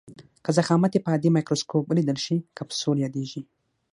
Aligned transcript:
که 0.43 0.49
ضخامت 0.57 0.91
یې 0.93 1.03
په 1.03 1.09
عادي 1.13 1.29
مایکروسکوپ 1.33 1.83
ولیدل 1.87 2.17
شي 2.25 2.37
کپسول 2.57 2.97
یادیږي. 3.03 3.41